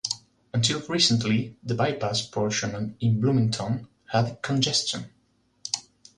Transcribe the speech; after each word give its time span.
Until 0.51 0.79
recently 0.87 1.57
"The 1.63 1.75
Bypass" 1.75 2.25
portion 2.25 2.95
in 3.01 3.21
Bloomington 3.21 3.87
had 4.07 4.41
congestion. 4.41 5.11